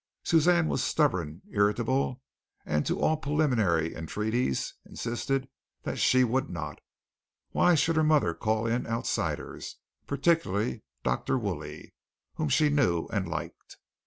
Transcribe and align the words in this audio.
Suzanne 0.23 0.67
was 0.67 0.81
stubborn, 0.83 1.43
irritable, 1.51 2.21
and 2.65 2.87
to 2.87 2.99
all 2.99 3.17
preliminary 3.17 3.93
entreaties 3.95 4.73
insisted 4.83 5.47
that 5.83 5.99
she 5.99 6.23
would 6.23 6.49
not. 6.49 6.79
Why 7.51 7.75
should 7.75 7.97
her 7.97 8.03
mother 8.03 8.33
call 8.33 8.65
in 8.65 8.87
outsiders, 8.87 9.75
particularly 10.07 10.81
Dr. 11.03 11.37
Woolley, 11.37 11.93
whom 12.33 12.49
she 12.49 12.69
knew 12.71 13.05
and 13.13 13.29
liked. 13.29 13.77